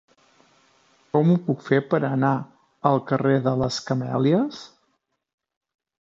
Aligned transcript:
Com 1.17 1.29
ho 1.33 1.35
puc 1.49 1.61
fer 1.67 1.79
per 1.91 1.99
anar 2.09 2.33
al 2.93 2.99
carrer 3.13 3.37
de 3.49 3.53
les 3.63 3.81
Camèlies? 3.91 4.67